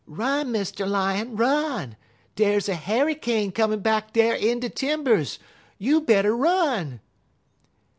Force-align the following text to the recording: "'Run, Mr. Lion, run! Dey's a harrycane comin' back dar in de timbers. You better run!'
"'Run, 0.07 0.51
Mr. 0.51 0.87
Lion, 0.89 1.35
run! 1.35 1.95
Dey's 2.35 2.67
a 2.67 2.73
harrycane 2.73 3.51
comin' 3.51 3.81
back 3.81 4.13
dar 4.13 4.33
in 4.33 4.59
de 4.59 4.67
timbers. 4.67 5.37
You 5.77 6.01
better 6.01 6.35
run!' 6.35 7.01